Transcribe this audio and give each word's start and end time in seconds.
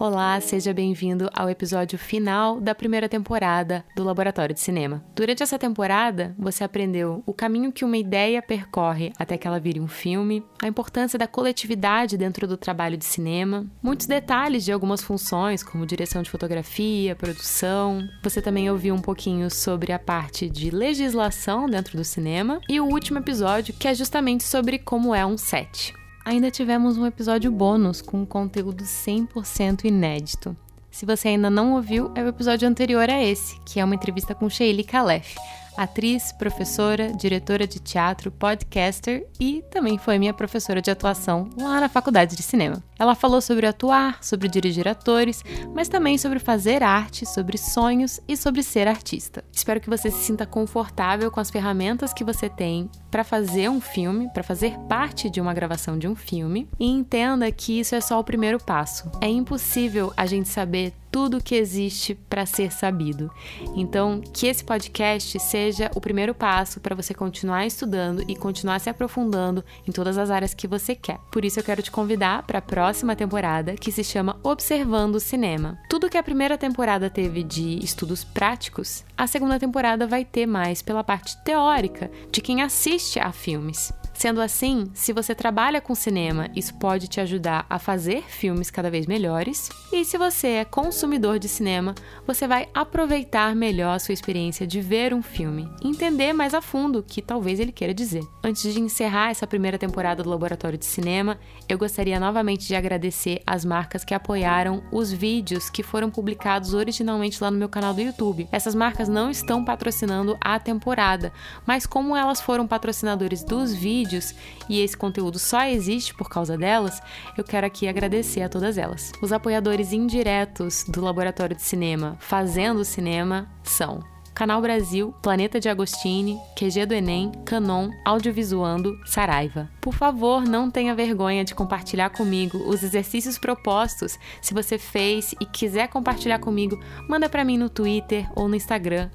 Olá, 0.00 0.40
seja 0.40 0.72
bem-vindo 0.72 1.28
ao 1.34 1.50
episódio 1.50 1.98
final 1.98 2.60
da 2.60 2.72
primeira 2.72 3.08
temporada 3.08 3.84
do 3.96 4.04
Laboratório 4.04 4.54
de 4.54 4.60
Cinema. 4.60 5.04
Durante 5.12 5.42
essa 5.42 5.58
temporada, 5.58 6.36
você 6.38 6.62
aprendeu 6.62 7.20
o 7.26 7.34
caminho 7.34 7.72
que 7.72 7.84
uma 7.84 7.96
ideia 7.96 8.40
percorre 8.40 9.12
até 9.18 9.36
que 9.36 9.44
ela 9.44 9.58
vire 9.58 9.80
um 9.80 9.88
filme, 9.88 10.46
a 10.62 10.68
importância 10.68 11.18
da 11.18 11.26
coletividade 11.26 12.16
dentro 12.16 12.46
do 12.46 12.56
trabalho 12.56 12.96
de 12.96 13.04
cinema, 13.04 13.66
muitos 13.82 14.06
detalhes 14.06 14.64
de 14.64 14.70
algumas 14.70 15.02
funções, 15.02 15.64
como 15.64 15.84
direção 15.84 16.22
de 16.22 16.30
fotografia, 16.30 17.16
produção. 17.16 18.08
Você 18.22 18.40
também 18.40 18.70
ouviu 18.70 18.94
um 18.94 19.02
pouquinho 19.02 19.50
sobre 19.50 19.90
a 19.90 19.98
parte 19.98 20.48
de 20.48 20.70
legislação 20.70 21.66
dentro 21.66 21.96
do 21.96 22.04
cinema 22.04 22.60
e 22.68 22.80
o 22.80 22.86
último 22.86 23.18
episódio, 23.18 23.74
que 23.74 23.88
é 23.88 23.94
justamente 23.96 24.44
sobre 24.44 24.78
como 24.78 25.12
é 25.12 25.26
um 25.26 25.36
set 25.36 25.92
ainda 26.28 26.50
tivemos 26.50 26.98
um 26.98 27.06
episódio 27.06 27.50
bônus 27.50 28.02
com 28.02 28.26
conteúdo 28.26 28.84
100% 28.84 29.86
inédito. 29.86 30.54
Se 30.90 31.06
você 31.06 31.28
ainda 31.28 31.48
não 31.48 31.72
ouviu, 31.72 32.12
é 32.14 32.22
o 32.22 32.28
episódio 32.28 32.68
anterior 32.68 33.08
a 33.08 33.22
esse, 33.24 33.58
que 33.64 33.80
é 33.80 33.84
uma 33.84 33.94
entrevista 33.94 34.34
com 34.34 34.50
Sheili 34.50 34.84
Kalef, 34.84 35.36
atriz, 35.78 36.32
professora, 36.32 37.12
diretora 37.12 37.66
de 37.66 37.78
teatro, 37.78 38.32
podcaster 38.32 39.24
e 39.38 39.62
também 39.70 39.96
foi 39.96 40.18
minha 40.18 40.34
professora 40.34 40.82
de 40.82 40.90
atuação 40.90 41.48
lá 41.56 41.80
na 41.80 41.88
faculdade 41.88 42.34
de 42.34 42.42
cinema. 42.42 42.82
Ela 42.98 43.14
falou 43.14 43.40
sobre 43.40 43.64
atuar, 43.64 44.18
sobre 44.20 44.48
dirigir 44.48 44.88
atores, 44.88 45.44
mas 45.72 45.88
também 45.88 46.18
sobre 46.18 46.40
fazer 46.40 46.82
arte, 46.82 47.24
sobre 47.24 47.56
sonhos 47.56 48.20
e 48.26 48.36
sobre 48.36 48.64
ser 48.64 48.88
artista. 48.88 49.44
Espero 49.52 49.80
que 49.80 49.88
você 49.88 50.10
se 50.10 50.18
sinta 50.24 50.44
confortável 50.44 51.30
com 51.30 51.38
as 51.38 51.48
ferramentas 51.48 52.12
que 52.12 52.24
você 52.24 52.48
tem 52.48 52.90
para 53.08 53.22
fazer 53.22 53.70
um 53.70 53.80
filme, 53.80 54.28
para 54.34 54.42
fazer 54.42 54.76
parte 54.88 55.30
de 55.30 55.40
uma 55.40 55.54
gravação 55.54 55.96
de 55.96 56.08
um 56.08 56.16
filme 56.16 56.68
e 56.78 56.86
entenda 56.90 57.50
que 57.52 57.78
isso 57.78 57.94
é 57.94 58.00
só 58.00 58.18
o 58.18 58.24
primeiro 58.24 58.58
passo. 58.58 59.08
É 59.20 59.28
impossível 59.28 60.12
a 60.16 60.26
gente 60.26 60.48
saber 60.48 60.92
tudo 61.10 61.42
que 61.42 61.54
existe 61.54 62.14
para 62.14 62.46
ser 62.46 62.72
sabido. 62.72 63.30
Então, 63.74 64.20
que 64.32 64.46
esse 64.46 64.64
podcast 64.64 65.38
seja 65.40 65.90
o 65.94 66.00
primeiro 66.00 66.34
passo 66.34 66.80
para 66.80 66.94
você 66.94 67.14
continuar 67.14 67.66
estudando 67.66 68.24
e 68.28 68.36
continuar 68.36 68.78
se 68.78 68.90
aprofundando 68.90 69.64
em 69.86 69.92
todas 69.92 70.18
as 70.18 70.30
áreas 70.30 70.54
que 70.54 70.66
você 70.66 70.94
quer. 70.94 71.18
Por 71.32 71.44
isso, 71.44 71.58
eu 71.58 71.64
quero 71.64 71.82
te 71.82 71.90
convidar 71.90 72.42
para 72.42 72.58
a 72.58 72.62
próxima 72.62 73.16
temporada, 73.16 73.74
que 73.74 73.92
se 73.92 74.04
chama 74.04 74.38
Observando 74.42 75.16
o 75.16 75.20
Cinema. 75.20 75.78
Tudo 75.88 76.08
que 76.08 76.18
a 76.18 76.22
primeira 76.22 76.58
temporada 76.58 77.10
teve 77.10 77.42
de 77.42 77.78
estudos 77.84 78.24
práticos, 78.24 79.04
a 79.16 79.26
segunda 79.26 79.58
temporada 79.58 80.06
vai 80.06 80.24
ter 80.24 80.46
mais 80.46 80.82
pela 80.82 81.04
parte 81.04 81.36
teórica 81.44 82.10
de 82.30 82.40
quem 82.40 82.62
assiste 82.62 83.18
a 83.18 83.32
filmes. 83.32 83.92
Sendo 84.18 84.42
assim, 84.42 84.90
se 84.94 85.12
você 85.12 85.32
trabalha 85.32 85.80
com 85.80 85.94
cinema, 85.94 86.50
isso 86.52 86.74
pode 86.74 87.06
te 87.06 87.20
ajudar 87.20 87.64
a 87.70 87.78
fazer 87.78 88.24
filmes 88.24 88.68
cada 88.68 88.90
vez 88.90 89.06
melhores. 89.06 89.70
E 89.92 90.04
se 90.04 90.18
você 90.18 90.48
é 90.48 90.64
consumidor 90.64 91.38
de 91.38 91.46
cinema, 91.46 91.94
você 92.26 92.48
vai 92.48 92.68
aproveitar 92.74 93.54
melhor 93.54 93.94
a 93.94 93.98
sua 94.00 94.12
experiência 94.12 94.66
de 94.66 94.80
ver 94.80 95.14
um 95.14 95.22
filme, 95.22 95.70
entender 95.84 96.32
mais 96.32 96.52
a 96.52 96.60
fundo 96.60 96.98
o 96.98 97.02
que 97.04 97.22
talvez 97.22 97.60
ele 97.60 97.70
queira 97.70 97.94
dizer. 97.94 98.26
Antes 98.42 98.74
de 98.74 98.80
encerrar 98.80 99.30
essa 99.30 99.46
primeira 99.46 99.78
temporada 99.78 100.20
do 100.20 100.30
Laboratório 100.30 100.76
de 100.76 100.86
Cinema, 100.86 101.38
eu 101.68 101.78
gostaria 101.78 102.18
novamente 102.18 102.66
de 102.66 102.74
agradecer 102.74 103.40
as 103.46 103.64
marcas 103.64 104.04
que 104.04 104.14
apoiaram 104.14 104.82
os 104.90 105.12
vídeos 105.12 105.70
que 105.70 105.84
foram 105.84 106.10
publicados 106.10 106.74
originalmente 106.74 107.40
lá 107.40 107.52
no 107.52 107.58
meu 107.58 107.68
canal 107.68 107.94
do 107.94 108.00
YouTube. 108.00 108.48
Essas 108.50 108.74
marcas 108.74 109.08
não 109.08 109.30
estão 109.30 109.64
patrocinando 109.64 110.36
a 110.40 110.58
temporada, 110.58 111.32
mas 111.64 111.86
como 111.86 112.16
elas 112.16 112.40
foram 112.40 112.66
patrocinadores 112.66 113.44
dos 113.44 113.72
vídeos, 113.72 114.07
vídeos 114.08 114.34
e 114.68 114.80
esse 114.80 114.96
conteúdo 114.96 115.38
só 115.38 115.64
existe 115.64 116.14
por 116.14 116.28
causa 116.28 116.56
delas, 116.56 117.00
eu 117.36 117.44
quero 117.44 117.66
aqui 117.66 117.86
agradecer 117.86 118.42
a 118.42 118.48
todas 118.48 118.78
elas. 118.78 119.12
Os 119.20 119.32
apoiadores 119.32 119.92
indiretos 119.92 120.84
do 120.88 121.02
Laboratório 121.02 121.54
de 121.54 121.62
Cinema 121.62 122.16
Fazendo 122.18 122.84
Cinema 122.84 123.48
são 123.62 124.02
Canal 124.38 124.62
Brasil, 124.62 125.12
Planeta 125.20 125.58
de 125.58 125.68
Agostini, 125.68 126.38
QG 126.56 126.86
do 126.86 126.94
Enem, 126.94 127.32
Canon, 127.44 127.90
Audiovisuando, 128.04 128.96
Saraiva. 129.04 129.68
Por 129.80 129.92
favor, 129.92 130.44
não 130.44 130.70
tenha 130.70 130.94
vergonha 130.94 131.44
de 131.44 131.56
compartilhar 131.56 132.10
comigo 132.10 132.56
os 132.58 132.84
exercícios 132.84 133.36
propostos. 133.36 134.16
Se 134.40 134.54
você 134.54 134.78
fez 134.78 135.34
e 135.40 135.44
quiser 135.44 135.88
compartilhar 135.88 136.38
comigo, 136.38 136.78
manda 137.08 137.28
para 137.28 137.44
mim 137.44 137.58
no 137.58 137.68
Twitter 137.68 138.30
ou 138.36 138.48
no 138.48 138.54
Instagram, 138.54 139.10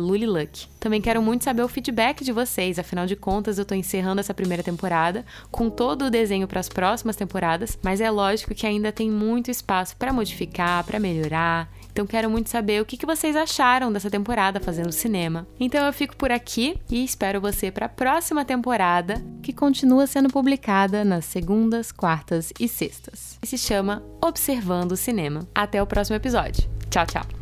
Luliluck. 0.00 0.68
Também 0.78 1.00
quero 1.00 1.20
muito 1.20 1.42
saber 1.42 1.62
o 1.62 1.68
feedback 1.68 2.22
de 2.22 2.30
vocês, 2.30 2.78
afinal 2.78 3.04
de 3.04 3.16
contas 3.16 3.58
eu 3.58 3.62
estou 3.62 3.76
encerrando 3.76 4.20
essa 4.20 4.32
primeira 4.32 4.62
temporada 4.62 5.26
com 5.50 5.68
todo 5.68 6.04
o 6.04 6.10
desenho 6.10 6.46
para 6.46 6.60
as 6.60 6.68
próximas 6.68 7.16
temporadas, 7.16 7.76
mas 7.82 8.00
é 8.00 8.08
lógico 8.08 8.54
que 8.54 8.64
ainda 8.64 8.92
tem 8.92 9.10
muito 9.10 9.50
espaço 9.50 9.96
para 9.96 10.12
modificar, 10.12 10.84
para 10.84 11.00
melhorar. 11.00 11.68
Então 11.98 12.06
quero 12.06 12.30
muito 12.30 12.48
saber 12.48 12.80
o 12.80 12.84
que 12.84 13.04
vocês 13.04 13.34
acharam 13.34 13.92
dessa 13.92 14.08
temporada 14.08 14.60
fazendo 14.60 14.92
cinema. 14.92 15.48
Então 15.58 15.84
eu 15.84 15.92
fico 15.92 16.16
por 16.16 16.30
aqui 16.30 16.78
e 16.88 17.02
espero 17.02 17.40
você 17.40 17.72
para 17.72 17.86
a 17.86 17.88
próxima 17.88 18.44
temporada, 18.44 19.20
que 19.42 19.52
continua 19.52 20.06
sendo 20.06 20.28
publicada 20.28 21.04
nas 21.04 21.24
segundas, 21.24 21.90
quartas 21.90 22.52
e 22.60 22.68
sextas. 22.68 23.36
E 23.42 23.48
se 23.48 23.58
chama 23.58 24.00
Observando 24.24 24.92
o 24.92 24.96
Cinema. 24.96 25.40
Até 25.52 25.82
o 25.82 25.86
próximo 25.88 26.14
episódio. 26.14 26.70
Tchau, 26.88 27.04
tchau. 27.04 27.37